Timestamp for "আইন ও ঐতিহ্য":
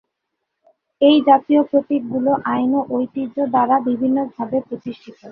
2.47-3.37